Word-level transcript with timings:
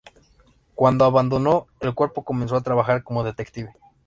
Cuando 0.73 1.05
abandonó 1.05 1.67
el 1.79 1.93
cuerpo 1.93 2.23
comenzó 2.23 2.55
a 2.55 2.61
trabajar 2.63 3.03
como 3.03 3.23
detective. 3.23 3.71